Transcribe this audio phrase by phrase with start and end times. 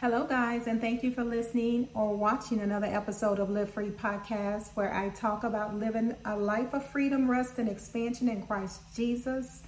[0.00, 4.72] Hello, guys, and thank you for listening or watching another episode of Live Free Podcast,
[4.74, 9.62] where I talk about living a life of freedom, rest, and expansion in Christ Jesus.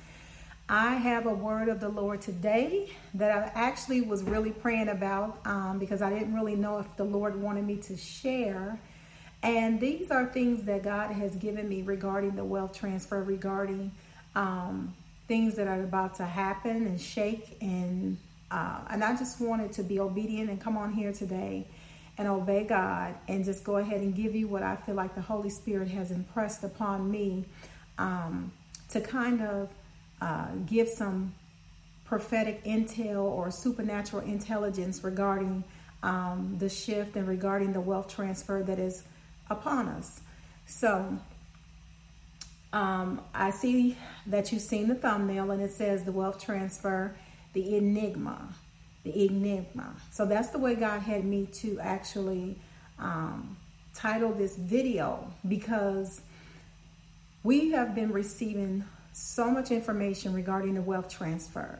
[0.68, 5.38] I have a word of the Lord today that I actually was really praying about
[5.46, 8.78] um, because I didn't really know if the Lord wanted me to share.
[9.42, 13.92] And these are things that God has given me regarding the wealth transfer, regarding
[14.34, 14.94] um,
[15.26, 18.18] things that are about to happen and shake and
[18.50, 21.66] uh, and I just wanted to be obedient and come on here today
[22.16, 25.20] and obey God and just go ahead and give you what I feel like the
[25.20, 27.44] Holy Spirit has impressed upon me
[27.98, 28.52] um,
[28.90, 29.70] to kind of
[30.20, 31.34] uh, give some
[32.04, 35.62] prophetic intel or supernatural intelligence regarding
[36.02, 39.02] um, the shift and regarding the wealth transfer that is
[39.50, 40.20] upon us.
[40.66, 41.18] So,
[42.72, 43.96] um, I see
[44.26, 47.16] that you've seen the thumbnail and it says the wealth transfer
[47.52, 48.48] the enigma,
[49.04, 49.94] the enigma.
[50.10, 52.58] So that's the way God had me to actually
[52.98, 53.56] um,
[53.94, 56.20] title this video because
[57.42, 61.78] we have been receiving so much information regarding the wealth transfer.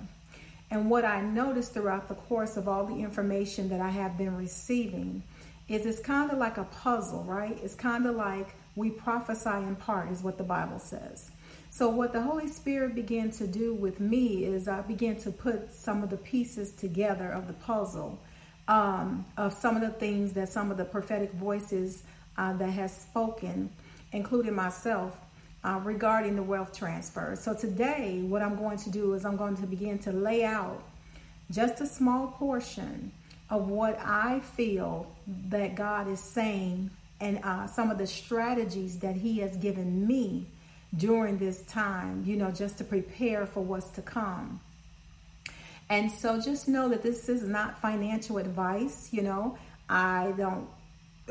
[0.70, 4.36] And what I noticed throughout the course of all the information that I have been
[4.36, 5.22] receiving
[5.68, 7.58] is it's kind of like a puzzle, right?
[7.62, 11.30] It's kind of like we prophesy in part, is what the Bible says.
[11.78, 15.72] So, what the Holy Spirit began to do with me is I began to put
[15.72, 18.18] some of the pieces together of the puzzle
[18.66, 22.02] um, of some of the things that some of the prophetic voices
[22.36, 23.70] uh, that has spoken,
[24.10, 25.16] including myself,
[25.62, 27.36] uh, regarding the wealth transfer.
[27.36, 30.82] So, today, what I'm going to do is I'm going to begin to lay out
[31.52, 33.12] just a small portion
[33.50, 35.14] of what I feel
[35.48, 36.90] that God is saying
[37.20, 40.48] and uh, some of the strategies that He has given me
[40.96, 44.60] during this time, you know, just to prepare for what's to come.
[45.90, 49.56] And so just know that this is not financial advice, you know.
[49.88, 50.68] I don't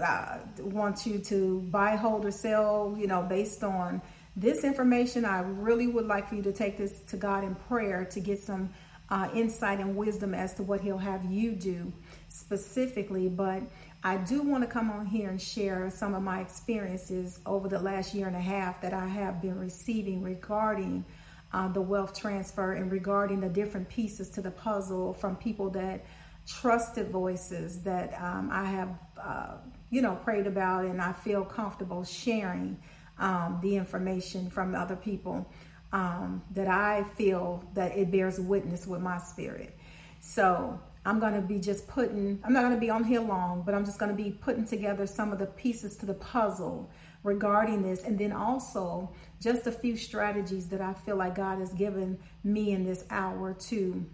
[0.04, 4.02] uh, want you to buy, hold, or sell, you know, based on
[4.36, 5.26] this information.
[5.26, 8.42] I really would like for you to take this to God in prayer to get
[8.42, 8.72] some
[9.10, 11.92] uh, insight and wisdom as to what He'll have you do
[12.30, 13.30] specifically.
[13.30, 13.64] But
[14.04, 17.80] I do want to come on here and share some of my experiences over the
[17.80, 21.04] last year and a half that I have been receiving regarding
[21.52, 26.06] uh, the wealth transfer and regarding the different pieces to the puzzle from people that
[26.46, 28.90] trusted voices that um, I have,
[29.22, 29.54] uh,
[29.90, 32.78] you know, prayed about and I feel comfortable sharing
[33.20, 35.50] um, the information from other people
[35.92, 39.76] um, that I feel that it bears witness with my spirit.
[40.20, 43.64] So I'm going to be just putting, I'm not going to be on here long,
[43.66, 46.92] but I'm just going to be putting together some of the pieces to the puzzle
[47.24, 48.04] regarding this.
[48.04, 52.74] And then also just a few strategies that I feel like God has given me
[52.74, 54.06] in this hour to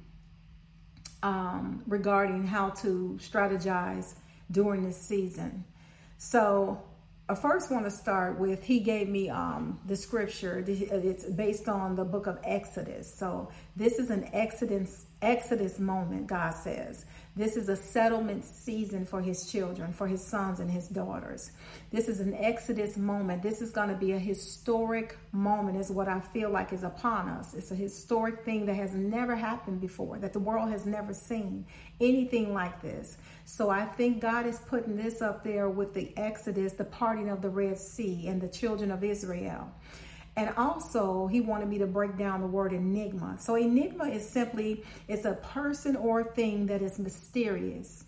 [1.24, 4.14] um, regarding how to strategize
[4.52, 5.64] during this season.
[6.20, 6.80] So
[7.28, 10.64] I first want to start with he gave me um, the scripture.
[10.68, 13.12] It's based on the book of Exodus.
[13.18, 17.06] So this is an Exodus Exodus moment, God says.
[17.36, 21.50] This is a settlement season for his children, for his sons and his daughters.
[21.90, 23.42] This is an Exodus moment.
[23.42, 27.30] This is going to be a historic moment, is what I feel like is upon
[27.30, 27.56] us.
[27.56, 31.66] It's a historic thing that has never happened before, that the world has never seen
[32.00, 33.18] anything like this.
[33.46, 37.42] So I think God is putting this up there with the Exodus, the parting of
[37.42, 39.72] the Red Sea, and the children of Israel.
[40.36, 43.38] And also, he wanted me to break down the word enigma.
[43.40, 48.06] So, enigma is simply it's a person or thing that is mysterious,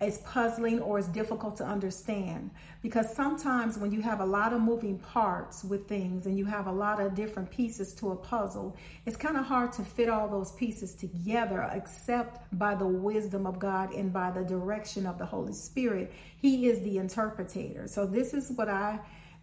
[0.00, 2.50] it's puzzling, or it's difficult to understand.
[2.82, 6.66] Because sometimes when you have a lot of moving parts with things and you have
[6.66, 10.28] a lot of different pieces to a puzzle, it's kind of hard to fit all
[10.28, 15.26] those pieces together, except by the wisdom of God and by the direction of the
[15.26, 16.12] Holy Spirit.
[16.40, 17.86] He is the interpreter.
[17.86, 18.98] So, this is what I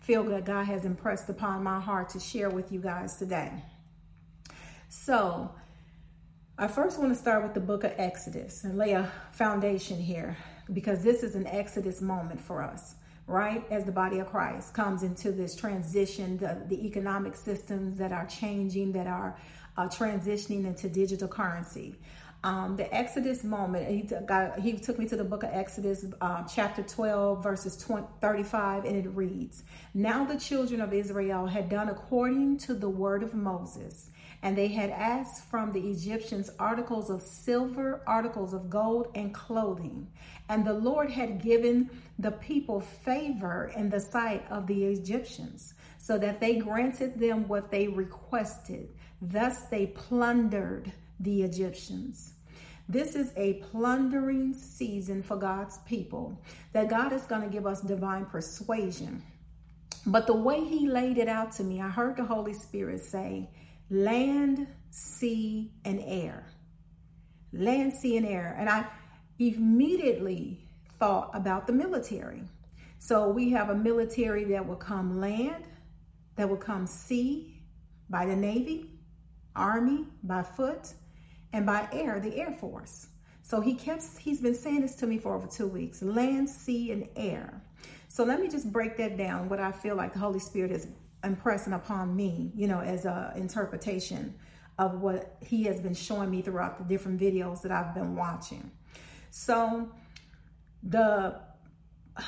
[0.06, 3.52] feel that God has impressed upon my heart to share with you guys today.
[4.88, 5.50] So,
[6.60, 10.38] I first want to start with the book of Exodus and lay a foundation here
[10.72, 13.66] because this is an Exodus moment for us, right?
[13.72, 18.28] As the body of Christ comes into this transition, the, the economic systems that are
[18.28, 19.36] changing, that are
[19.76, 21.96] uh, transitioning into digital currency
[22.46, 23.90] um, the Exodus moment.
[23.90, 28.06] He took, he took me to the book of Exodus, uh, chapter 12, verses 20,
[28.22, 29.64] 35, and it reads
[29.96, 34.12] Now the children of Israel had done according to the word of Moses,
[34.44, 40.08] and they had asked from the Egyptians articles of silver, articles of gold, and clothing.
[40.48, 41.90] And the Lord had given
[42.20, 47.72] the people favor in the sight of the Egyptians, so that they granted them what
[47.72, 48.90] they requested.
[49.20, 52.35] Thus they plundered the Egyptians.
[52.88, 56.40] This is a plundering season for God's people,
[56.74, 59.24] that God is going to give us divine persuasion.
[60.06, 63.50] But the way He laid it out to me, I heard the Holy Spirit say,
[63.90, 66.46] land, sea, and air.
[67.54, 68.56] Land, sea, and air.
[68.60, 68.86] And I
[69.40, 70.60] immediately
[71.00, 72.44] thought about the military.
[73.00, 75.66] So we have a military that will come land,
[76.36, 77.62] that will come sea
[78.10, 78.92] by the Navy,
[79.56, 80.94] Army by foot,
[81.56, 83.08] and by air, the Air Force.
[83.42, 86.92] So he kept, he's been saying this to me for over two weeks, land, sea,
[86.92, 87.62] and air.
[88.10, 90.88] So let me just break that down, what I feel like the Holy Spirit is
[91.24, 94.36] impressing upon me, you know, as a interpretation
[94.78, 98.70] of what he has been showing me throughout the different videos that I've been watching.
[99.32, 99.90] So
[100.84, 101.40] the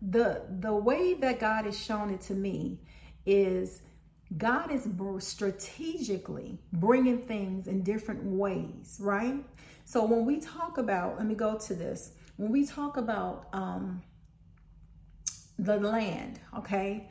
[0.00, 2.80] the the way that God has shown it to me
[3.26, 3.82] is
[4.36, 4.88] God is
[5.20, 9.44] strategically bringing things in different ways, right?
[9.84, 12.12] So when we talk about, let me go to this.
[12.36, 14.02] When we talk about um,
[15.58, 17.08] the land, okay,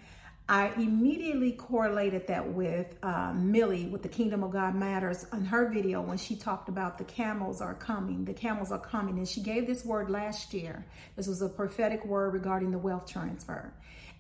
[0.49, 5.69] I immediately correlated that with uh, Millie with the Kingdom of God Matters on her
[5.69, 8.25] video when she talked about the camels are coming.
[8.25, 9.17] The camels are coming.
[9.17, 10.85] And she gave this word last year.
[11.15, 13.73] This was a prophetic word regarding the wealth transfer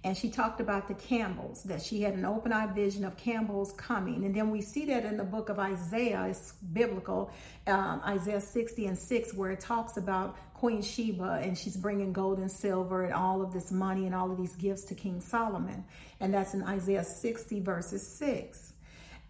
[0.03, 3.71] and she talked about the camels, that she had an open eye vision of camels
[3.77, 4.25] coming.
[4.25, 7.31] And then we see that in the book of Isaiah, it's biblical,
[7.67, 12.39] um, Isaiah 60 and 6, where it talks about Queen Sheba and she's bringing gold
[12.39, 15.85] and silver and all of this money and all of these gifts to King Solomon.
[16.19, 18.73] And that's in Isaiah 60, verses 6.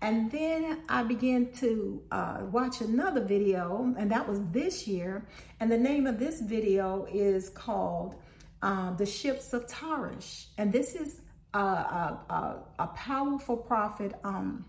[0.02, 5.26] And then I began to uh, watch another video, and that was this year.
[5.60, 8.16] And the name of this video is called
[8.64, 10.48] um, the ships of Tarshish.
[10.58, 11.22] And this is
[11.54, 14.14] a, a, a, a powerful prophet.
[14.24, 14.66] Um,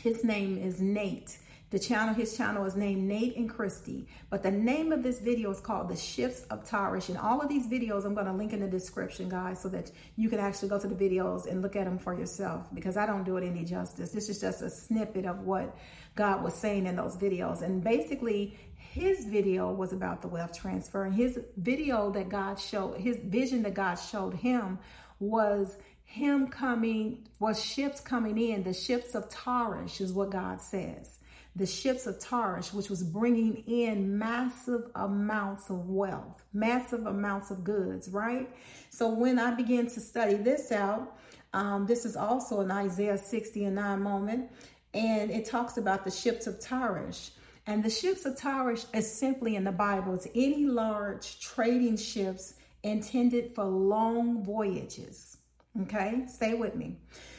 [0.00, 1.38] his name is Nate.
[1.72, 4.06] The channel, his channel is named Nate and Christy.
[4.28, 7.08] But the name of this video is called The Ships of Tarshish.
[7.08, 9.90] And all of these videos I'm going to link in the description, guys, so that
[10.16, 13.06] you can actually go to the videos and look at them for yourself because I
[13.06, 14.10] don't do it any justice.
[14.10, 15.74] This is just a snippet of what
[16.14, 17.62] God was saying in those videos.
[17.62, 22.98] And basically, his video was about the wealth transfer and his video that God showed,
[22.98, 24.78] his vision that God showed him
[25.20, 31.18] was him coming, was ships coming in, the ships of Tarshish is what God says.
[31.54, 37.62] The ships of Tarshish, which was bringing in massive amounts of wealth, massive amounts of
[37.62, 38.48] goods, right?
[38.88, 41.18] So when I began to study this out,
[41.52, 44.50] um, this is also an Isaiah 60 and 9 moment,
[44.94, 47.32] and it talks about the ships of Tarshish.
[47.66, 52.54] And the ships of Tarshish is simply in the Bible, it's any large trading ships
[52.82, 55.36] intended for long voyages.
[55.82, 56.96] Okay, stay with me.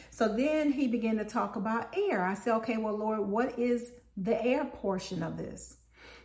[0.10, 2.24] So then he began to talk about air.
[2.24, 5.78] I said, okay, well, Lord, what is the air portion of this?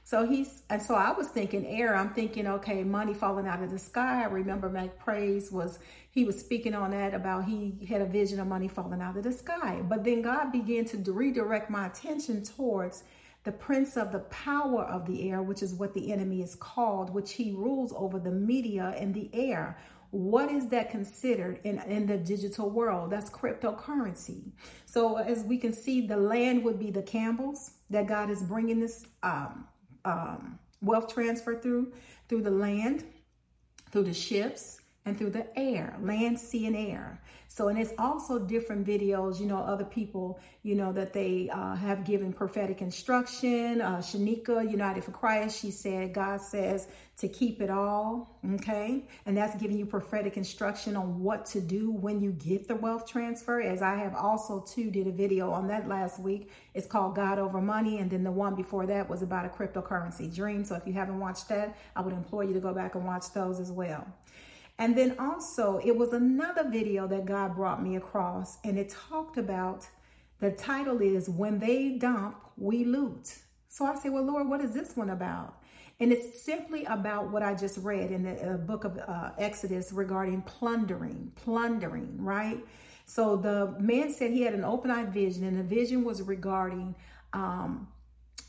[0.08, 1.94] So he's, and so I was thinking air.
[1.94, 4.23] I'm thinking, okay, money falling out of the sky.
[4.23, 5.81] I remember Mac Praise was,
[6.11, 9.25] he was speaking on that about he had a vision of money falling out of
[9.25, 9.82] the sky.
[9.87, 13.05] But then God began to redirect my attention towards
[13.44, 17.12] the prince of the power of the air, which is what the enemy is called,
[17.12, 19.76] which he rules over the media and the air.
[20.11, 23.11] What is that considered in, in the digital world?
[23.11, 24.52] That's cryptocurrency.
[24.87, 28.81] So as we can see, the land would be the camels that God is bringing
[28.81, 29.67] this um,
[30.05, 31.93] um, wealth transfer through,
[32.29, 33.05] through the land,
[33.91, 34.78] through the ships,
[35.08, 37.20] and through the air, land, sea, and air.
[37.50, 41.74] So, and it's also different videos, you know, other people, you know, that they uh,
[41.77, 43.81] have given prophetic instruction.
[43.81, 49.03] Uh, Shanika, United for Christ, she said, God says to keep it all, okay?
[49.24, 53.08] And that's giving you prophetic instruction on what to do when you get the wealth
[53.08, 53.60] transfer.
[53.62, 56.50] As I have also, too, did a video on that last week.
[56.74, 57.98] It's called God Over Money.
[57.98, 60.65] And then the one before that was about a cryptocurrency dream.
[60.65, 63.32] So if you haven't watched that, I would implore you to go back and watch
[63.32, 64.06] those as well.
[64.79, 69.37] And then also, it was another video that God brought me across, and it talked
[69.37, 69.87] about
[70.41, 73.35] the title is When They Dump, We Loot.
[73.69, 75.58] So I say, Well, Lord, what is this one about?
[76.01, 79.93] And it's simply about what I just read in the uh, book of uh, Exodus
[79.93, 82.65] regarding plundering, plundering, right?
[83.05, 86.94] So the man said he had an open eyed vision, and the vision was regarding
[87.32, 87.89] um,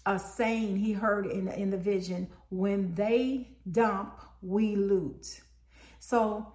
[0.06, 5.42] a saying he heard in, in the vision when they dump, we loot.
[6.10, 6.48] So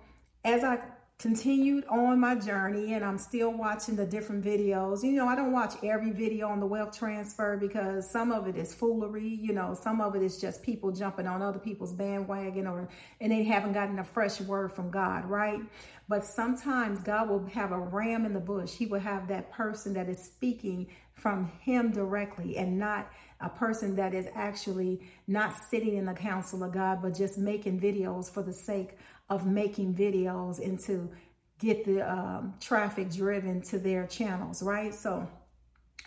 [0.45, 0.81] as I
[1.21, 5.05] continued on my journey and I'm still watching the different videos.
[5.05, 8.57] You know, I don't watch every video on the wealth transfer because some of it
[8.57, 12.67] is foolery, you know, some of it is just people jumping on other people's bandwagon
[12.67, 12.89] or
[13.21, 15.61] and they haven't gotten a fresh word from God, right?
[16.09, 18.73] But sometimes God will have a ram in the bush.
[18.73, 23.09] He will have that person that is speaking from him directly and not
[23.41, 27.81] a person that is actually not sitting in the council of God, but just making
[27.81, 31.11] videos for the sake of making videos and to
[31.59, 34.95] get the um, traffic driven to their channels, right?
[34.95, 35.29] So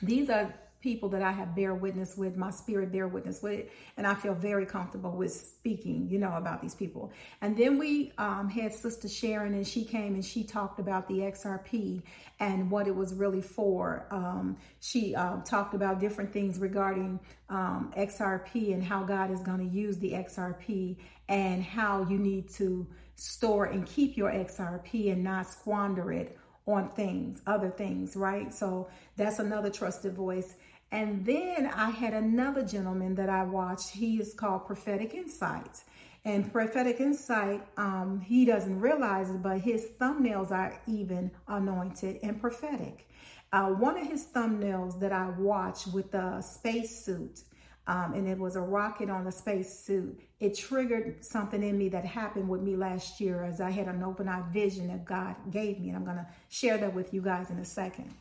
[0.02, 3.68] these are people that I have bear witness with, my spirit bear witness with,
[3.98, 7.12] and I feel very comfortable with speaking, you know, about these people.
[7.42, 11.16] And then we um, had Sister Sharon, and she came and she talked about the
[11.20, 12.04] XRP
[12.40, 14.06] and what it was really for.
[14.12, 17.20] Um, she uh, talked about different things regarding
[17.50, 20.98] um, XRP and how God is going to use the XRP
[21.30, 26.90] and how you need to store and keep your XRP and not squander it on
[26.90, 28.54] things, other things, right?
[28.54, 30.56] So that's another trusted voice.
[30.92, 33.90] And then I had another gentleman that I watched.
[33.90, 35.84] He is called Prophetic Insight.
[36.24, 42.40] And Prophetic Insight, um, he doesn't realize it, but his thumbnails are even anointed and
[42.40, 43.08] prophetic.
[43.54, 47.44] Uh, one of his thumbnails that I watched with the spacesuit,
[47.88, 52.04] um, and it was a rocket on a spacesuit, it triggered something in me that
[52.04, 55.80] happened with me last year as I had an open eye vision that God gave
[55.80, 55.90] me.
[55.90, 58.14] And I'm going to share that with you guys in a second.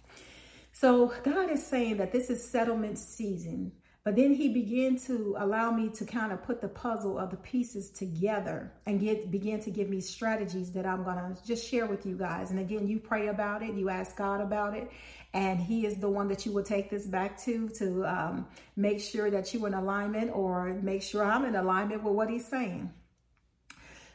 [0.79, 3.73] So God is saying that this is settlement season.
[4.05, 7.39] But then he began to allow me to kind of put the puzzle of the
[7.39, 11.87] pieces together and get begin to give me strategies that I'm going to just share
[11.87, 12.51] with you guys.
[12.51, 14.91] And again, you pray about it, you ask God about it,
[15.33, 19.01] and he is the one that you will take this back to to um, make
[19.01, 22.93] sure that you're in alignment or make sure I'm in alignment with what he's saying.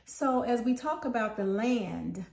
[0.06, 2.24] So as we talk about the land,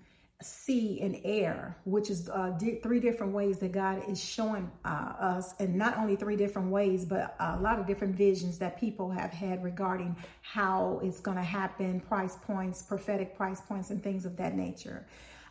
[0.41, 5.13] sea and air, which is uh, di- three different ways that God is showing uh,
[5.19, 9.11] us, and not only three different ways, but a lot of different visions that people
[9.11, 14.25] have had regarding how it's going to happen, price points, prophetic price points, and things
[14.25, 15.05] of that nature.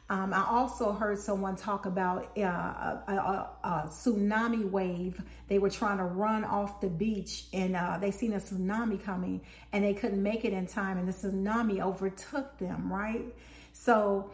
[0.09, 5.21] Um, I also heard someone talk about uh, a, a, a, tsunami wave.
[5.49, 9.41] They were trying to run off the beach and uh, they seen a tsunami coming
[9.73, 13.25] and they couldn't make it in time and the tsunami overtook them, right?
[13.73, 14.31] So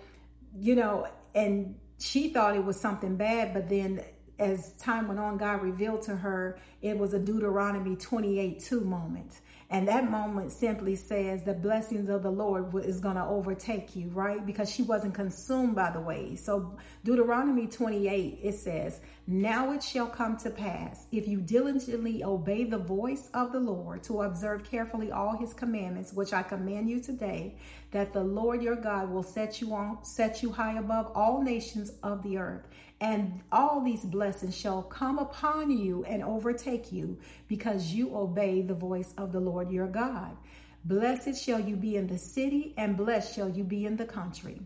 [0.55, 4.01] you know, and she thought it was something bad, but then
[4.39, 9.39] as time went on, God revealed to her it was a Deuteronomy 28 2 moment.
[9.69, 14.09] And that moment simply says the blessings of the Lord is going to overtake you,
[14.09, 14.45] right?
[14.45, 16.43] Because she wasn't consumed by the waves.
[16.43, 22.65] So Deuteronomy 28, it says, Now it shall come to pass, if you diligently obey
[22.65, 26.99] the voice of the Lord to observe carefully all his commandments, which I command you
[26.99, 27.55] today,
[27.91, 31.93] that the Lord your God will set you on, set you high above all nations
[32.03, 32.67] of the earth
[33.03, 38.73] and all these blessings shall come upon you and overtake you because you obey the
[38.73, 40.37] voice of the Lord your God.
[40.85, 44.61] Blessed shall you be in the city, and blessed shall you be in the country.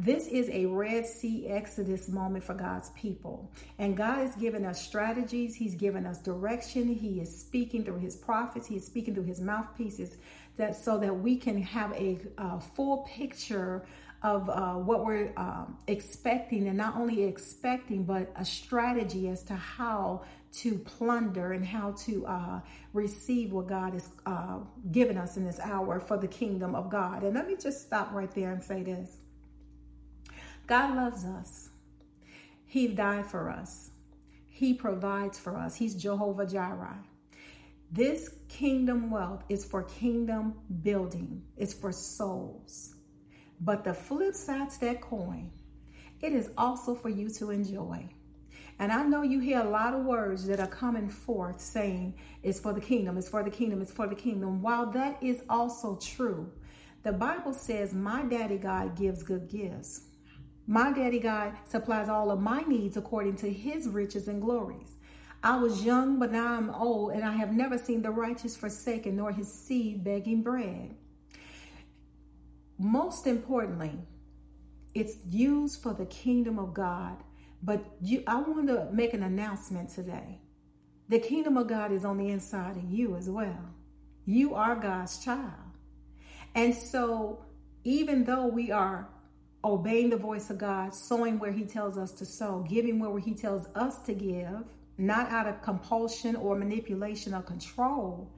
[0.00, 3.50] This is a Red Sea Exodus moment for God's people.
[3.80, 5.56] And God has given us strategies.
[5.56, 6.86] He's given us direction.
[6.86, 8.68] He is speaking through his prophets.
[8.68, 10.16] He is speaking through his mouthpieces
[10.56, 13.86] that so that we can have a, a full picture
[14.22, 19.54] of uh, what we're um, expecting, and not only expecting, but a strategy as to
[19.54, 22.60] how to plunder and how to uh,
[22.92, 24.58] receive what God has uh,
[24.92, 27.24] given us in this hour for the kingdom of God.
[27.24, 29.16] And let me just stop right there and say this
[30.68, 31.70] God loves us,
[32.66, 33.90] He died for us,
[34.48, 37.02] He provides for us, He's Jehovah Jireh.
[37.90, 42.94] This kingdom wealth is for kingdom building, it's for souls.
[43.62, 45.50] But the flip side to that coin,
[46.20, 48.06] it is also for you to enjoy.
[48.78, 52.60] And I know you hear a lot of words that are coming forth saying it's
[52.60, 54.60] for the kingdom, it's for the kingdom, it's for the kingdom.
[54.60, 56.52] While that is also true,
[57.04, 60.02] the Bible says, My daddy God gives good gifts.
[60.68, 64.94] My daddy God supplies all of my needs according to his riches and glories.
[65.42, 69.16] I was young, but now I'm old, and I have never seen the righteous forsaken,
[69.16, 70.94] nor his seed begging bread
[72.78, 73.98] most importantly,
[74.94, 77.16] it's used for the kingdom of God.
[77.62, 80.40] But you, I want to make an announcement today.
[81.08, 83.74] The kingdom of God is on the inside of you as well.
[84.24, 85.52] You are God's child.
[86.54, 87.44] And so,
[87.82, 89.08] even though we are
[89.72, 93.34] obeying the voice of God, sowing where He tells us to sow, giving where He
[93.34, 94.64] tells us to give,
[94.96, 98.30] not out of compulsion or manipulation or control,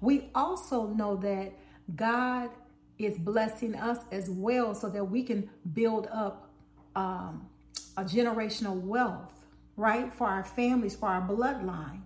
[0.00, 1.52] we also know that
[1.94, 2.50] God
[2.98, 6.50] is blessing us as well so that we can build up
[6.96, 7.46] um,
[7.96, 9.32] a generational wealth,
[9.76, 10.12] right?
[10.14, 12.02] For our families, for our bloodline.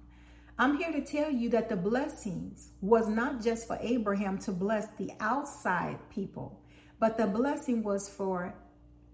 [0.58, 4.86] I'm here to tell you that the blessings was not just for Abraham to bless
[4.98, 6.60] the outside people,
[7.00, 8.54] but the blessing was for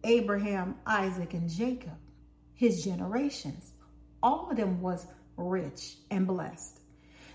[0.04, 1.96] Abraham, Isaac, and Jacob,
[2.54, 3.72] his generations,
[4.22, 6.80] all of them was rich and blessed.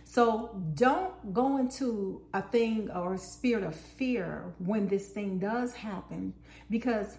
[0.05, 5.74] So don't go into a thing or a spirit of fear when this thing does
[5.74, 6.34] happen
[6.70, 7.17] because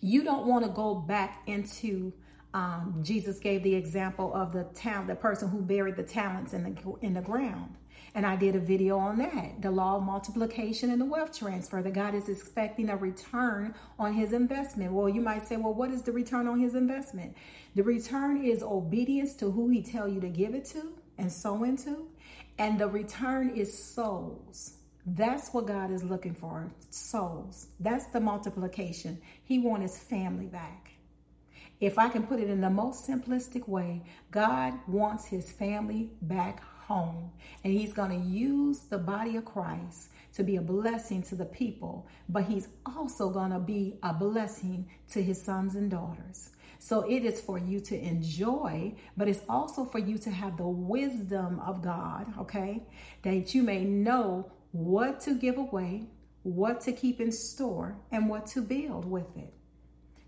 [0.00, 2.12] you don't want to go back into
[2.54, 6.62] um, Jesus gave the example of the talent, the person who buried the talents in
[6.62, 7.76] the in the ground.
[8.14, 11.80] And I did a video on that, the law of multiplication and the wealth transfer.
[11.80, 14.92] That God is expecting a return on his investment.
[14.92, 17.34] Well, you might say, well, what is the return on his investment?
[17.74, 21.64] The return is obedience to who he tell you to give it to and sow
[21.64, 22.06] into.
[22.58, 24.74] And the return is souls.
[25.06, 27.66] That's what God is looking for, souls.
[27.80, 29.20] That's the multiplication.
[29.42, 30.90] He wants his family back.
[31.80, 36.62] If I can put it in the most simplistic way, God wants his family back
[36.92, 37.30] home.
[37.64, 41.44] And he's going to use the body of Christ to be a blessing to the
[41.44, 46.50] people, but he's also going to be a blessing to his sons and daughters.
[46.78, 50.66] So it is for you to enjoy, but it's also for you to have the
[50.66, 52.82] wisdom of God, okay?
[53.22, 56.06] That you may know what to give away,
[56.42, 59.54] what to keep in store, and what to build with it.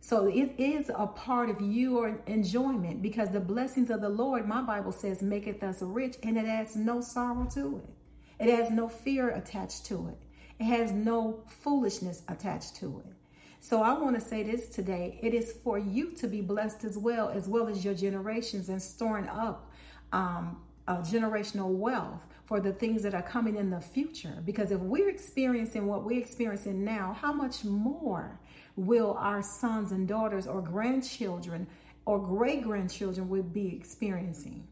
[0.06, 4.60] So it is a part of your enjoyment because the blessings of the Lord, my
[4.60, 8.46] Bible says, maketh us rich and it adds no sorrow to it.
[8.46, 10.18] It has no fear attached to it.
[10.60, 13.14] It has no foolishness attached to it.
[13.60, 15.18] So I want to say this today.
[15.22, 18.82] It is for you to be blessed as well, as well as your generations and
[18.82, 19.70] storing up
[20.12, 24.42] um, generational wealth for the things that are coming in the future.
[24.44, 28.38] Because if we're experiencing what we're experiencing now, how much more
[28.76, 31.66] will our sons and daughters or grandchildren
[32.06, 34.66] or great grandchildren will be experiencing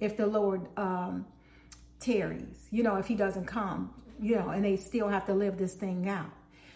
[0.00, 1.26] if the Lord um,
[2.00, 5.58] tarries, you know, if he doesn't come, you know, and they still have to live
[5.58, 6.30] this thing out.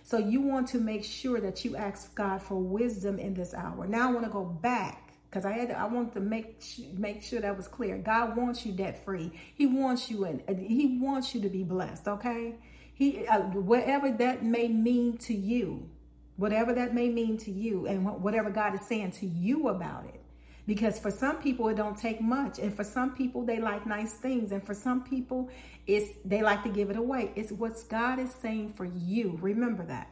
[0.04, 3.86] So you want to make sure that you ask God for wisdom in this hour.
[3.86, 6.60] Now I want to go back because I had to, I want to make
[6.98, 7.96] make sure that was clear.
[7.98, 9.32] God wants you debt free.
[9.54, 12.08] He wants you and He wants you to be blessed.
[12.08, 12.56] Okay,
[12.94, 15.88] He uh, whatever that may mean to you,
[16.42, 20.20] whatever that may mean to you, and whatever God is saying to you about it.
[20.66, 24.14] Because for some people it don't take much, and for some people they like nice
[24.14, 25.48] things, and for some people
[25.86, 27.30] it's they like to give it away.
[27.36, 29.38] It's what God is saying for you.
[29.40, 30.08] Remember that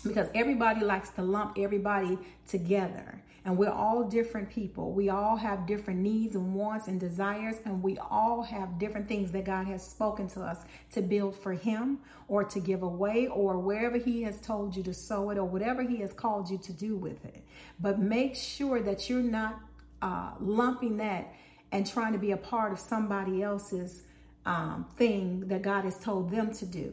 [0.00, 3.22] because everybody likes to lump everybody together.
[3.44, 4.92] And we're all different people.
[4.92, 9.30] We all have different needs and wants and desires and we all have different things
[9.32, 10.58] that god has spoken to us
[10.94, 14.92] to build for him or to give away or wherever he has told you to
[14.92, 17.44] sow it or whatever he has called you to do with it.
[17.78, 19.60] But make sure that you're not
[20.02, 21.32] uh, lumping that
[21.70, 24.02] and trying to be a part of somebody else's
[24.44, 26.92] um, thing that god has told them to do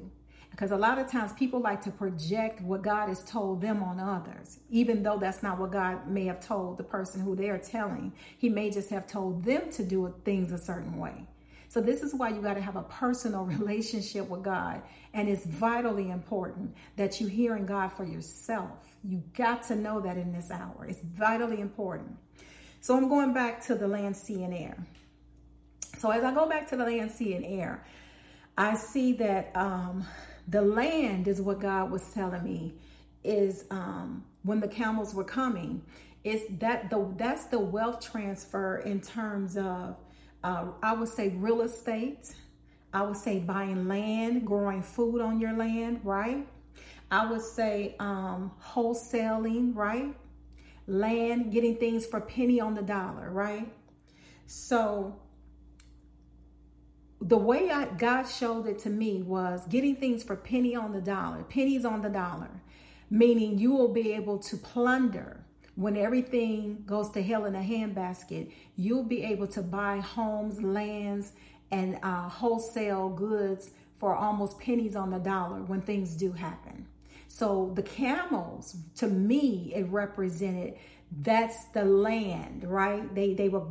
[0.54, 4.00] because a lot of times people like to project what God has told them on
[4.00, 8.14] others, even though that's not what God may have told the person who they're telling.
[8.38, 11.26] He may just have told them to do things a certain way.
[11.70, 14.84] So, this is why you got to have a personal relationship with God.
[15.16, 18.78] And it's vitally important that you hear in God for yourself.
[19.04, 20.86] You got to know that in this hour.
[20.88, 22.16] It's vitally important.
[22.82, 24.78] So, I'm going back to the land, sea, and air.
[25.98, 27.84] So, as I go back to the land, sea, and air,
[28.56, 30.06] I see that um,
[30.48, 32.74] the land is what God was telling me
[33.24, 35.82] is um, when the camels were coming.
[36.24, 39.98] Is that the that's the wealth transfer in terms of
[40.44, 42.34] uh, I would say real estate.
[42.94, 46.48] I would say buying land, growing food on your land, right?
[47.12, 50.16] I would say um, wholesaling, right?
[50.88, 53.72] Land, getting things for penny on the dollar, right?
[54.46, 55.16] So
[57.24, 61.02] the way I, God showed it to me was getting things for penny on the
[61.02, 62.50] dollar, pennies on the dollar,
[63.10, 68.52] meaning you will be able to plunder when everything goes to hell in a handbasket.
[68.76, 71.32] You'll be able to buy homes, lands,
[71.72, 76.86] and uh, wholesale goods for almost pennies on the dollar when things do happen.
[77.30, 80.76] So the camels, to me, it represented
[81.22, 83.14] that's the land, right?
[83.16, 83.64] They they were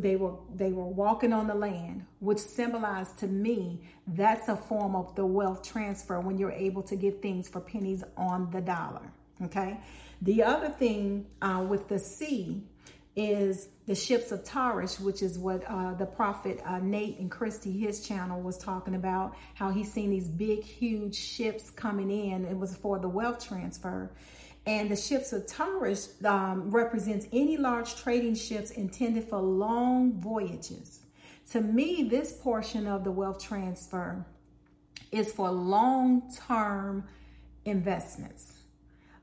[0.00, 4.96] they were they were walking on the land which symbolized to me that's a form
[4.96, 9.12] of the wealth transfer when you're able to get things for pennies on the dollar
[9.44, 9.78] okay?
[10.22, 12.62] The other thing uh, with the sea
[13.18, 17.72] is the ships of Tarshish, which is what uh, the prophet uh, Nate and Christy,
[17.72, 19.34] his channel, was talking about.
[19.54, 22.44] How he's seen these big, huge ships coming in.
[22.44, 24.12] It was for the wealth transfer.
[24.66, 31.00] And the ships of Taurus um, represents any large trading ships intended for long voyages.
[31.50, 34.24] To me, this portion of the wealth transfer
[35.10, 37.02] is for long-term
[37.64, 38.58] investments,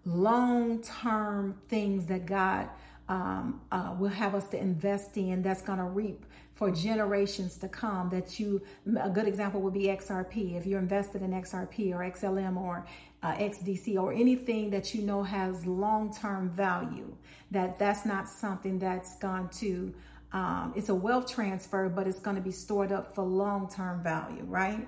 [0.04, 2.68] long-term things that God
[3.08, 7.68] um, uh, will have us to invest in that's going to reap for generations to
[7.68, 8.62] come that you
[9.02, 12.86] a good example would be xrp if you're invested in xrp or xlm or
[13.24, 17.14] uh, xdc or anything that you know has long-term value
[17.52, 19.94] that that's not something that's going to
[20.34, 24.44] um, it's a wealth transfer but it's going to be stored up for long-term value
[24.46, 24.88] right?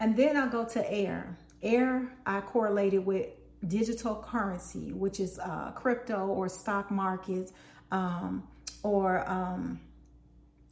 [0.00, 1.36] And then i'll go to air.
[1.62, 3.26] Air i correlated with
[3.66, 7.52] digital currency which is uh, crypto or stock markets
[7.90, 8.46] um,
[8.82, 9.80] or um,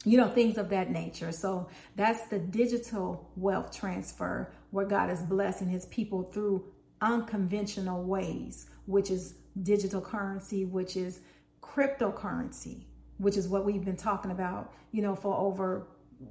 [0.07, 1.33] you know, things of that nature.
[1.33, 6.63] So that's the digital wealth transfer where God is blessing his people through
[7.01, 11.19] unconventional ways, which is digital currency, which is
[11.61, 12.83] cryptocurrency,
[13.17, 15.87] which is what we've been talking about, you know, for over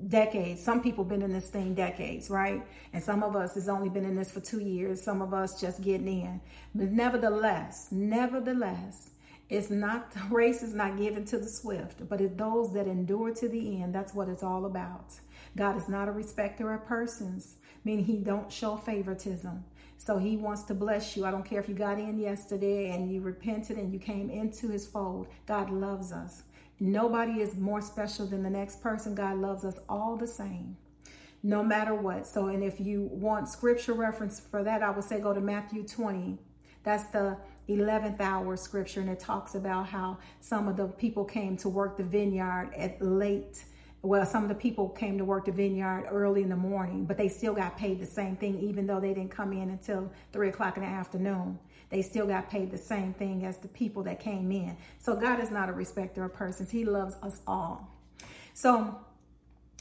[0.08, 0.62] decades.
[0.62, 2.66] Some people been in this thing decades, right?
[2.92, 5.00] And some of us has only been in this for two years.
[5.02, 6.40] Some of us just getting in.
[6.74, 9.10] But nevertheless, nevertheless,
[9.48, 13.32] it's not the race is not given to the swift, but it's those that endure
[13.34, 13.94] to the end.
[13.94, 15.12] That's what it's all about.
[15.56, 19.64] God is not a respecter of persons, meaning he don't show favoritism.
[19.98, 21.24] So he wants to bless you.
[21.24, 24.68] I don't care if you got in yesterday and you repented and you came into
[24.68, 25.28] his fold.
[25.46, 26.42] God loves us.
[26.78, 29.14] Nobody is more special than the next person.
[29.14, 30.76] God loves us all the same
[31.46, 32.26] no matter what.
[32.26, 35.84] So, and if you want scripture reference for that, I would say go to Matthew
[35.84, 36.38] 20.
[36.82, 37.36] That's the
[37.68, 41.96] 11th hour scripture, and it talks about how some of the people came to work
[41.96, 43.64] the vineyard at late.
[44.02, 47.16] Well, some of the people came to work the vineyard early in the morning, but
[47.16, 50.48] they still got paid the same thing, even though they didn't come in until three
[50.48, 51.58] o'clock in the afternoon.
[51.88, 54.76] They still got paid the same thing as the people that came in.
[54.98, 56.70] So God is not a respecter of persons.
[56.70, 57.88] He loves us all.
[58.54, 58.98] So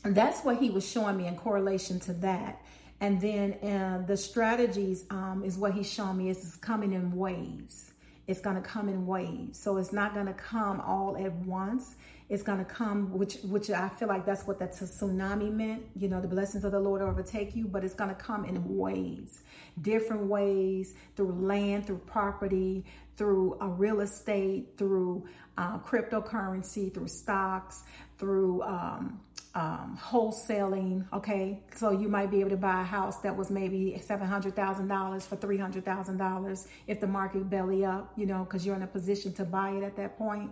[0.04, 2.62] that's what he was showing me in correlation to that.
[3.02, 7.92] And then uh, the strategies um, is what he's showing me is coming in waves.
[8.28, 9.60] It's going to come in waves.
[9.62, 11.96] So it's not going to come all at once.
[12.28, 15.84] It's going to come, which which I feel like that's what that tsunami meant.
[15.96, 18.78] You know, the blessings of the Lord overtake you, but it's going to come in
[18.78, 19.44] waves,
[19.80, 22.84] different ways through land, through property,
[23.16, 27.84] through a real estate, through uh, cryptocurrency, through stocks,
[28.18, 29.20] through um,
[29.54, 31.06] um, wholesaling.
[31.14, 34.56] Okay, so you might be able to buy a house that was maybe seven hundred
[34.56, 38.12] thousand dollars for three hundred thousand dollars if the market belly up.
[38.18, 40.52] You know, because you're in a position to buy it at that point.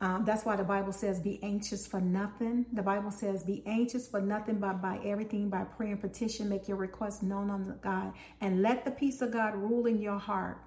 [0.00, 4.08] Um, that's why the Bible says, "Be anxious for nothing." The Bible says, "Be anxious
[4.08, 8.12] for nothing, but by everything, by prayer and petition, make your requests known unto God,
[8.40, 10.58] and let the peace of God rule in your heart."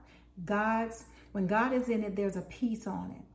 [0.45, 3.30] God's when God is in it, there's a peace on it.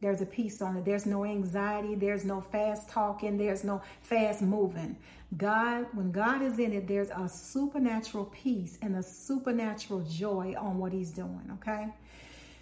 [0.00, 0.84] There's a peace on it.
[0.84, 1.94] There's no anxiety.
[1.94, 3.36] There's no fast talking.
[3.36, 4.96] There's no fast moving.
[5.36, 10.78] God, when God is in it, there's a supernatural peace and a supernatural joy on
[10.78, 11.58] what He's doing.
[11.60, 11.88] Okay.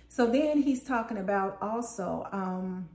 [0.09, 2.88] So then He's talking about also um,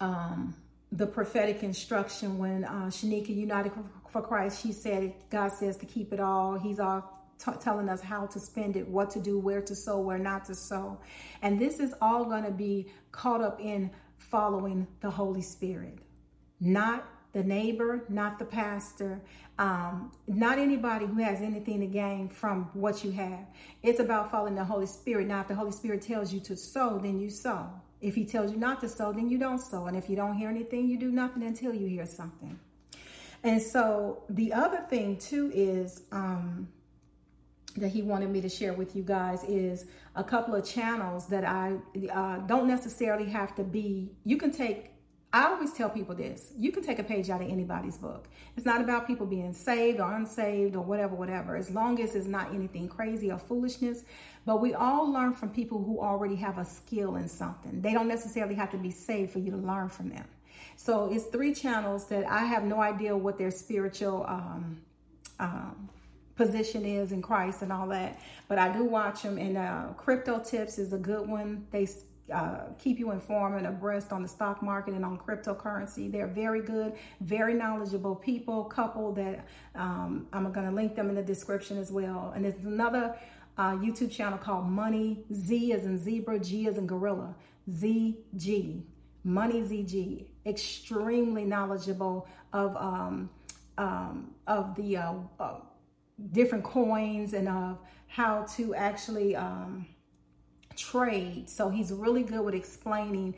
[0.00, 0.54] um,
[0.92, 3.72] the prophetic instruction when uh, Shanika United
[4.10, 6.58] for Christ, she said, God says to keep it all.
[6.58, 9.98] He's all t- telling us how to spend it, what to do, where to sow,
[10.00, 10.98] where not to sow.
[11.42, 15.98] And this is all going to be caught up in following the Holy Spirit,
[16.60, 19.22] not the neighbor, not the pastor,
[19.58, 23.46] um, not anybody who has anything to gain from what you have.
[23.82, 25.26] It's about following the Holy Spirit.
[25.26, 27.68] Now, if the Holy Spirit tells you to sow, then you sow.
[28.00, 29.86] If He tells you not to sow, then you don't sow.
[29.86, 32.58] And if you don't hear anything, you do nothing until you hear something.
[33.44, 36.68] And so the other thing too is um,
[37.76, 41.44] that he wanted me to share with you guys is a couple of channels that
[41.44, 41.76] I
[42.12, 44.10] uh, don't necessarily have to be.
[44.24, 44.90] You can take,
[45.32, 48.28] I always tell people this you can take a page out of anybody's book.
[48.56, 52.26] It's not about people being saved or unsaved or whatever, whatever, as long as it's
[52.26, 54.04] not anything crazy or foolishness.
[54.44, 57.80] But we all learn from people who already have a skill in something.
[57.80, 60.24] They don't necessarily have to be saved for you to learn from them.
[60.76, 64.80] So it's three channels that I have no idea what their spiritual um,
[65.38, 65.88] um,
[66.44, 68.20] position is in Christ and all that.
[68.48, 71.66] But I do watch them, and uh, Crypto Tips is a good one.
[71.70, 71.86] They
[72.32, 76.10] uh, keep you informed and abreast on the stock market and on cryptocurrency.
[76.10, 81.14] They're very good, very knowledgeable people, couple that um, I'm going to link them in
[81.14, 82.32] the description as well.
[82.34, 83.16] And there's another
[83.58, 87.34] uh, YouTube channel called Money Z as in zebra, G as in gorilla,
[87.70, 88.82] ZG,
[89.24, 90.26] Money ZG.
[90.44, 93.30] Extremely knowledgeable of um,
[93.78, 95.54] um, of the uh, uh
[96.32, 99.86] different coins and of how to actually um,
[100.76, 101.48] trade.
[101.48, 103.34] So he's really good with explaining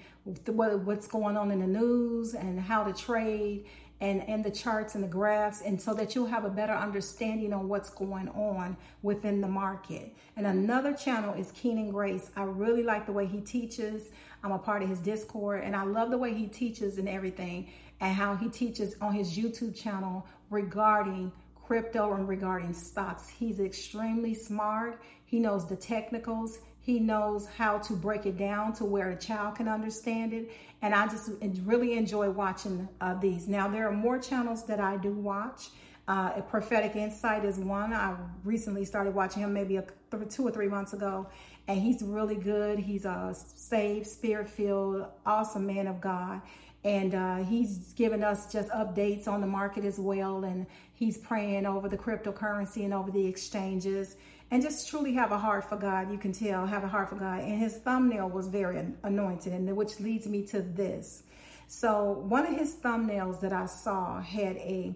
[0.46, 3.66] what, what's going on in the news and how to trade
[4.00, 7.52] and, and the charts and the graphs and so that you'll have a better understanding
[7.52, 10.14] on what's going on within the market.
[10.36, 12.30] And another channel is Keenan Grace.
[12.36, 14.10] I really like the way he teaches.
[14.42, 17.70] I'm a part of his Discord, and I love the way he teaches and everything,
[18.00, 21.32] and how he teaches on his YouTube channel regarding
[21.66, 23.28] crypto and regarding stocks.
[23.28, 25.00] He's extremely smart.
[25.24, 26.58] He knows the technicals.
[26.80, 30.50] He knows how to break it down to where a child can understand it.
[30.82, 31.30] And I just
[31.64, 33.48] really enjoy watching uh, these.
[33.48, 35.70] Now, there are more channels that I do watch.
[36.06, 37.94] Uh, prophetic insight is one.
[37.94, 41.26] I recently started watching him maybe a th- two or three months ago,
[41.66, 42.78] and he's really good.
[42.78, 46.42] He's a saved, spirit filled, awesome man of God.
[46.84, 50.44] And uh, he's given us just updates on the market as well.
[50.44, 54.16] And he's praying over the cryptocurrency and over the exchanges
[54.50, 56.12] and just truly have a heart for God.
[56.12, 57.40] You can tell, have a heart for God.
[57.40, 61.22] And his thumbnail was very anointed, and which leads me to this.
[61.66, 64.94] So, one of his thumbnails that I saw had a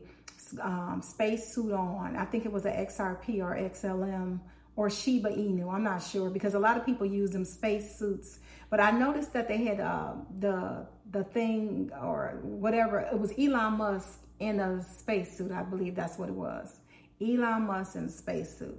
[0.61, 2.17] um, space suit on.
[2.17, 4.39] I think it was an XRP or XLM
[4.77, 5.73] or Shiba Inu.
[5.73, 8.39] I'm not sure because a lot of people use them space suits.
[8.71, 13.01] But I noticed that they had uh, the the thing or whatever.
[13.01, 15.53] It was Elon Musk in a spacesuit.
[15.53, 16.81] I believe that's what it was.
[17.21, 18.79] Elon Musk in a spacesuit.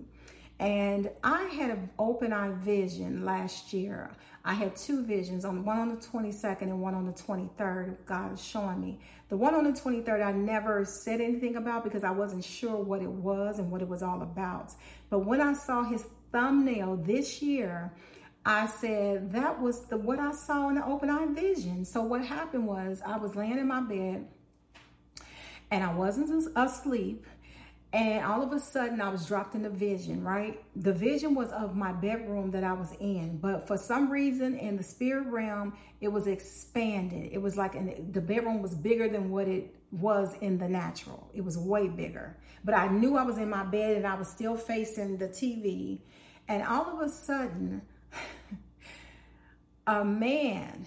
[0.59, 4.11] And I had an open eye vision last year.
[4.43, 7.97] I had two visions, on one on the 22nd and one on the 23rd.
[8.05, 8.99] God is showing me.
[9.29, 13.01] The one on the 23rd, I never said anything about because I wasn't sure what
[13.01, 14.71] it was and what it was all about.
[15.09, 17.93] But when I saw his thumbnail this year,
[18.45, 21.85] I said that was the what I saw in the open eye vision.
[21.85, 24.27] So what happened was I was laying in my bed
[25.71, 27.25] and I wasn't asleep
[27.91, 30.61] and all of a sudden, I was dropped in the vision, right?
[30.75, 33.37] The vision was of my bedroom that I was in.
[33.37, 37.31] But for some reason, in the spirit realm, it was expanded.
[37.31, 41.31] It was like an, the bedroom was bigger than what it was in the natural.
[41.33, 42.37] It was way bigger.
[42.63, 46.01] But I knew I was in my bed and I was still facing the TV.
[46.47, 47.81] And all of a sudden,
[49.87, 50.85] a man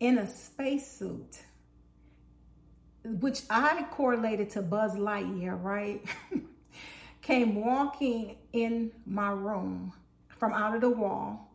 [0.00, 1.38] in a spacesuit
[3.04, 6.04] which I correlated to Buzz Lightyear, right?
[7.22, 9.92] Came walking in my room
[10.38, 11.52] from out of the wall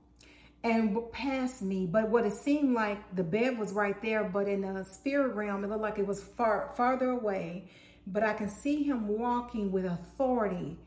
[0.63, 1.85] and passed me.
[1.85, 5.63] But what it seemed like the bed was right there, but in the spirit realm,
[5.63, 7.69] it looked like it was far farther away.
[8.07, 10.77] But I can see him walking with authority.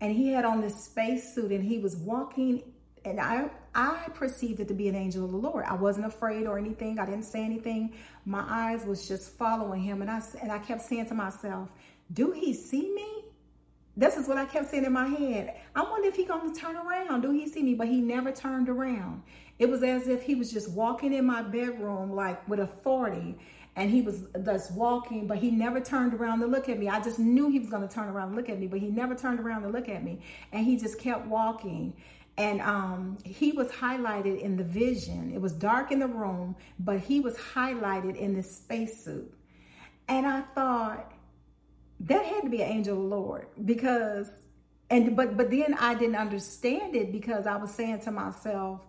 [0.00, 2.62] And he had on this spacesuit and he was walking
[3.04, 5.64] and I I perceived it to be an angel of the Lord.
[5.64, 6.98] I wasn't afraid or anything.
[6.98, 7.94] I didn't say anything.
[8.24, 11.70] My eyes was just following him, and I and I kept saying to myself,
[12.12, 13.24] "Do he see me?"
[13.96, 15.54] This is what I kept saying in my head.
[15.76, 17.20] I wonder if he gonna turn around.
[17.20, 17.74] Do he see me?
[17.74, 19.22] But he never turned around.
[19.60, 23.38] It was as if he was just walking in my bedroom like with authority.
[23.76, 26.88] And he was just walking, but he never turned around to look at me.
[26.88, 29.14] I just knew he was to turn around and look at me, but he never
[29.14, 30.18] turned around to look at me.
[30.50, 31.94] And he just kept walking
[32.38, 35.32] and um, he was highlighted in the vision.
[35.34, 39.34] It was dark in the room, but he was highlighted in this spacesuit.
[40.06, 41.12] And I thought
[42.00, 44.28] that had to be an angel of the Lord because,
[44.88, 48.82] and but but then I didn't understand it because I was saying to myself,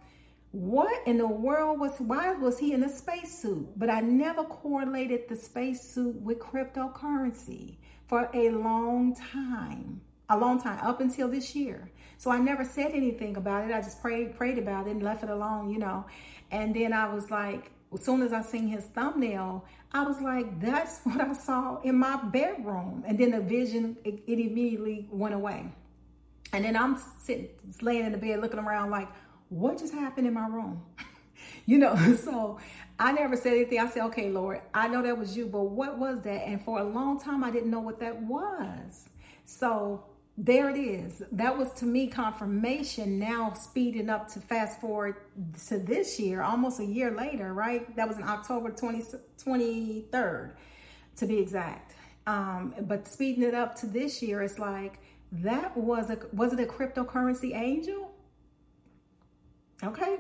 [0.51, 3.67] what in the world was why was he in a spacesuit?
[3.77, 10.79] But I never correlated the spacesuit with cryptocurrency for a long time a long time
[10.85, 11.89] up until this year.
[12.17, 13.73] So I never said anything about it.
[13.73, 16.05] I just prayed, prayed about it and left it alone, you know.
[16.51, 20.59] And then I was like, as soon as I seen his thumbnail, I was like,
[20.59, 23.03] that's what I saw in my bedroom.
[23.07, 25.71] And then the vision, it, it immediately went away.
[26.51, 27.49] And then I'm sitting,
[27.81, 29.07] laying in the bed looking around like,
[29.49, 30.83] what just happened in my room?
[31.65, 32.59] you know, so
[32.99, 33.79] I never said anything.
[33.79, 36.45] I said, okay, Lord, I know that was you, but what was that?
[36.45, 39.09] And for a long time, I didn't know what that was.
[39.45, 40.03] So
[40.41, 41.21] there it is.
[41.33, 43.19] That was to me confirmation.
[43.19, 45.17] Now speeding up to fast forward
[45.67, 47.93] to this year, almost a year later, right?
[47.97, 49.03] That was in October 20,
[49.37, 50.51] 23rd,
[51.17, 51.93] to be exact.
[52.25, 54.99] Um, but speeding it up to this year, it's like
[55.33, 58.09] that was a was it a cryptocurrency angel?
[59.83, 60.19] Okay,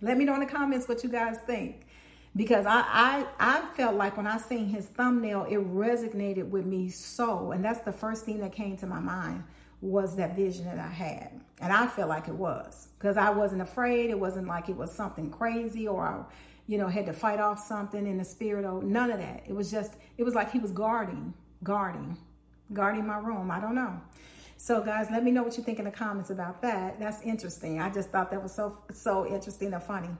[0.00, 1.86] let me know in the comments what you guys think
[2.34, 6.88] because I, I I felt like when I seen his thumbnail, it resonated with me
[6.88, 9.44] so, and that's the first thing that came to my mind
[9.80, 13.62] was that vision that I had, and I felt like it was because I wasn't
[13.62, 14.10] afraid.
[14.10, 16.22] It wasn't like it was something crazy or I,
[16.66, 19.42] you know, had to fight off something in the spirit or none of that.
[19.46, 22.16] It was just it was like he was guarding, guarding,
[22.72, 23.50] guarding my room.
[23.50, 24.00] I don't know.
[24.56, 26.98] So guys, let me know what you think in the comments about that.
[27.00, 27.80] That's interesting.
[27.80, 30.10] I just thought that was so so interesting and funny.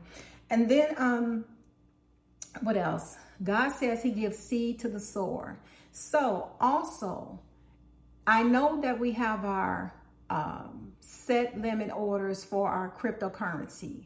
[0.51, 1.45] And then um
[2.61, 3.17] what else?
[3.43, 5.59] God says he gives seed to the sower.
[5.91, 7.41] So also,
[8.27, 9.95] I know that we have our
[10.31, 14.05] um, set limit orders for our cryptocurrency,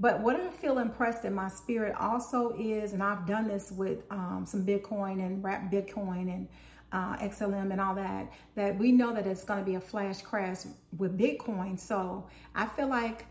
[0.00, 4.04] But what I feel impressed in my spirit also is, and I've done this with
[4.10, 6.48] um, some Bitcoin and wrap Bitcoin and
[6.92, 10.22] uh, XLM and all that, that we know that it's going to be a flash
[10.22, 10.58] crash
[10.96, 11.78] with Bitcoin.
[11.78, 13.26] So I feel like,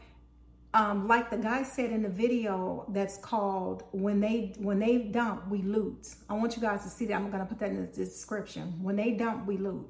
[0.73, 5.47] um, like the guy said in the video that's called when they when they dump
[5.49, 6.15] we loot.
[6.29, 7.15] I want you guys to see that.
[7.15, 8.73] I'm going to put that in the description.
[8.81, 9.87] When they dump we loot.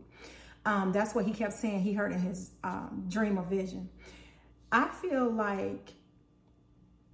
[0.66, 1.82] Um, that's what he kept saying.
[1.82, 3.90] He heard in his um, dream or vision.
[4.72, 5.94] I feel like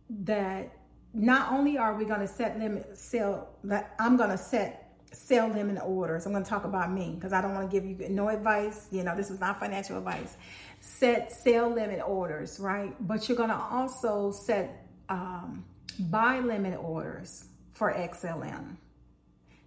[0.10, 0.76] that
[1.14, 5.48] not only are we going to set limit sell that I'm going to set sell
[5.48, 6.26] them limit orders.
[6.26, 8.88] I'm going to talk about me because I don't want to give you no advice.
[8.92, 10.36] You know, this is not financial advice.
[10.86, 12.94] Set sell limit orders, right?
[13.08, 15.64] But you're going to also set um,
[15.98, 18.76] buy limit orders for XLM.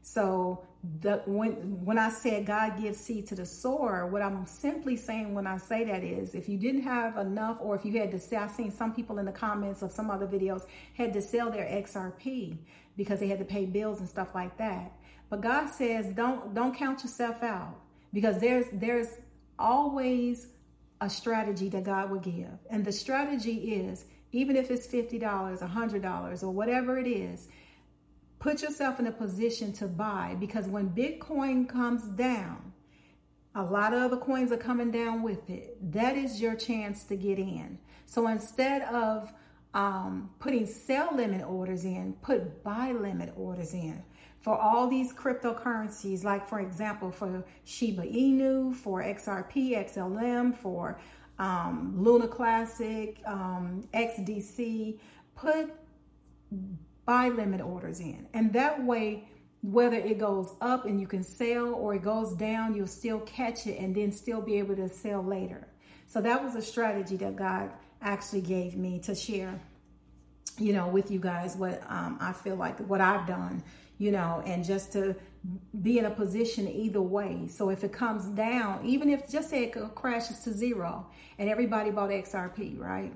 [0.03, 0.63] So
[1.01, 5.35] the when when I said God gives seed to the sower, what I'm simply saying
[5.35, 8.19] when I say that is if you didn't have enough or if you had to
[8.19, 11.51] sell, I've seen some people in the comments of some other videos had to sell
[11.51, 12.59] their XRP
[12.97, 14.93] because they had to pay bills and stuff like that.
[15.31, 17.75] But God says don't don't count yourself out
[18.13, 19.09] because there's there's
[19.59, 20.49] always
[21.01, 22.59] a strategy that God will give.
[22.71, 27.49] And the strategy is even if it's $50, $100 or whatever it is,
[28.39, 32.73] Put yourself in a position to buy because when Bitcoin comes down,
[33.55, 35.79] a lot of other coins are coming down with it.
[35.93, 37.79] That is your chance to get in.
[38.05, 39.33] So instead of
[39.73, 44.03] um, putting sell limit orders in, put buy limit orders in
[44.47, 51.01] for all these cryptocurrencies, like for example, for Shiba Inu, for XRP, XLM, for
[51.41, 55.01] um, Luna Classic, um, XDC,
[55.35, 55.75] put
[57.05, 58.29] buy limit orders in.
[58.35, 59.29] And that way,
[59.63, 63.67] whether it goes up and you can sell or it goes down, you'll still catch
[63.67, 65.67] it and then still be able to sell later.
[66.07, 69.61] So that was a strategy that God actually gave me to share,
[70.57, 73.65] you know, with you guys what um, I feel like what I've done,
[73.99, 75.15] you know, and just to
[75.83, 77.47] be in a position either way.
[77.49, 81.07] So if it comes down, even if just say it crashes to zero
[81.39, 83.13] and everybody bought XRP, right?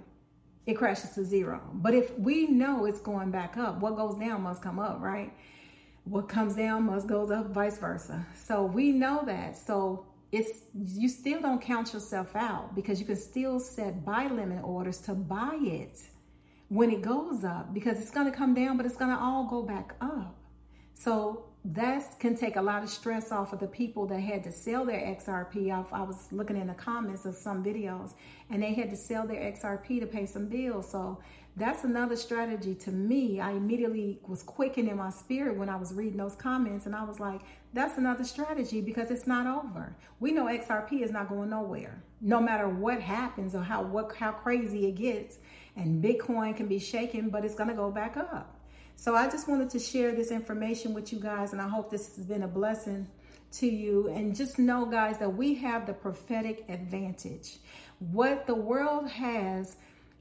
[0.66, 1.60] it crashes to zero.
[1.74, 5.32] But if we know it's going back up, what goes down must come up, right?
[6.04, 8.24] What comes down must goes up, vice versa.
[8.34, 9.56] So we know that.
[9.56, 14.62] So it's you still don't count yourself out because you can still set buy limit
[14.62, 16.00] orders to buy it
[16.68, 19.48] when it goes up because it's going to come down, but it's going to all
[19.48, 20.39] go back up.
[21.00, 24.52] So that can take a lot of stress off of the people that had to
[24.52, 25.70] sell their XRP.
[25.72, 28.12] I, I, was looking in the comments of some videos
[28.50, 30.90] and they had to sell their XRP to pay some bills.
[30.90, 31.18] So
[31.56, 33.40] that's another strategy to me.
[33.40, 37.02] I immediately was quickened in my spirit when I was reading those comments and I
[37.02, 37.40] was like,
[37.72, 39.96] that's another strategy because it's not over.
[40.18, 42.02] We know XRP is not going nowhere.
[42.20, 45.38] No matter what happens or how what how crazy it gets
[45.76, 48.59] and Bitcoin can be shaken, but it's going to go back up.
[49.00, 52.16] So I just wanted to share this information with you guys, and I hope this
[52.16, 53.06] has been a blessing
[53.52, 54.08] to you.
[54.08, 57.60] And just know, guys, that we have the prophetic advantage.
[58.12, 59.76] What the world has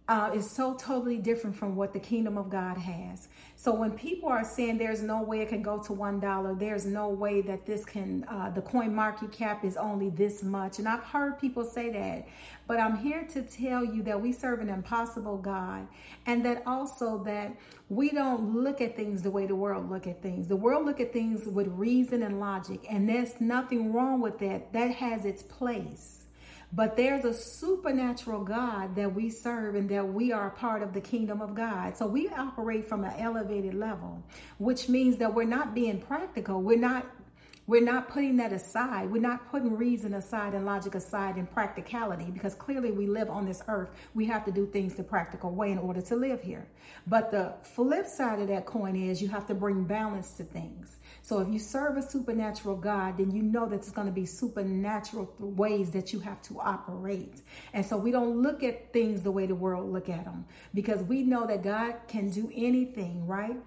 [0.10, 3.28] uh, is so totally different from what the kingdom of God has.
[3.56, 6.86] So when people are saying there's no way it can go to one dollar, there's
[6.86, 10.80] no way that this can, uh, the coin market cap is only this much.
[10.80, 12.28] And I've heard people say that,
[12.68, 15.88] but I'm here to tell you that we serve an impossible God,
[16.26, 17.56] and that also that
[17.90, 20.48] we don't look at things the way the world look at things.
[20.48, 24.74] The world look at things with reason and logic, and there's nothing wrong with that.
[24.74, 26.19] That has its place.
[26.72, 31.02] But there's a supernatural God that we serve and that we are part of the
[31.02, 31.98] kingdom of God.
[31.98, 34.24] So we operate from an elevated level,
[34.60, 36.62] which means that we're not being practical.
[36.62, 37.06] We're not
[37.70, 39.12] we're not putting that aside.
[39.12, 43.46] We're not putting reason aside and logic aside and practicality because clearly we live on
[43.46, 43.92] this earth.
[44.16, 46.66] We have to do things the practical way in order to live here.
[47.06, 50.98] But the flip side of that coin is you have to bring balance to things.
[51.30, 54.26] So if you serve a supernatural God, then you know that it's going to be
[54.26, 57.44] supernatural ways that you have to operate.
[57.72, 61.04] And so we don't look at things the way the world look at them because
[61.04, 63.58] we know that God can do anything, right?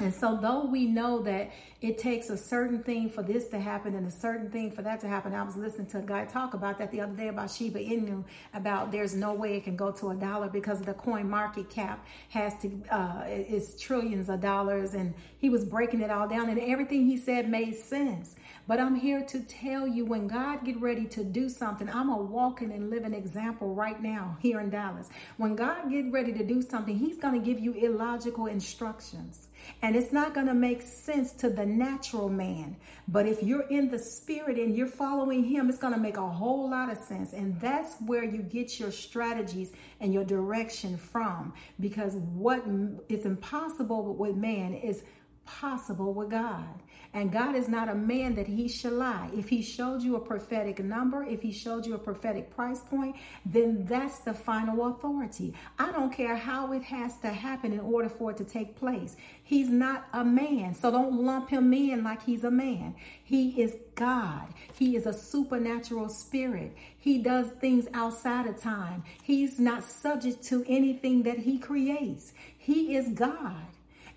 [0.00, 3.94] And so, though we know that it takes a certain thing for this to happen
[3.94, 6.54] and a certain thing for that to happen, I was listening to a guy talk
[6.54, 9.92] about that the other day about Shiba Inu, about there's no way it can go
[9.92, 14.94] to a dollar because the coin market cap has to uh, is trillions of dollars,
[14.94, 18.34] and he was breaking it all down, and everything he said made sense.
[18.68, 22.16] But I'm here to tell you when God get ready to do something, I'm a
[22.16, 25.08] walking and living example right now here in Dallas.
[25.36, 29.48] When God get ready to do something, he's going to give you illogical instructions.
[29.82, 32.76] And it's not going to make sense to the natural man.
[33.08, 36.28] But if you're in the spirit and you're following him, it's going to make a
[36.28, 37.32] whole lot of sense.
[37.32, 41.52] And that's where you get your strategies and your direction from.
[41.80, 42.64] Because what
[43.08, 45.02] is impossible with man is
[45.44, 46.82] possible with God.
[47.14, 49.28] And God is not a man that he shall lie.
[49.36, 53.16] If he showed you a prophetic number, if he showed you a prophetic price point,
[53.44, 55.54] then that's the final authority.
[55.78, 59.16] I don't care how it has to happen in order for it to take place.
[59.44, 60.74] He's not a man.
[60.74, 62.94] So don't lump him in like he's a man.
[63.24, 64.48] He is God.
[64.72, 66.74] He is a supernatural spirit.
[66.98, 69.04] He does things outside of time.
[69.22, 72.32] He's not subject to anything that he creates.
[72.56, 73.66] He is God.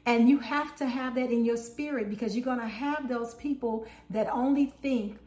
[0.05, 3.33] And you have to have that in your spirit because you're going to have those
[3.35, 5.17] people that only think